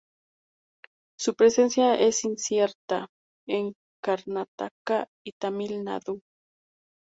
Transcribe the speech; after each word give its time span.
Su 1.19 1.35
presencia 1.35 1.93
es 1.93 2.25
incierta 2.25 3.07
en 3.47 3.75
Karnataka 4.01 5.07
y 5.23 5.31
Tamil 5.39 5.83
Nadu. 5.83 6.21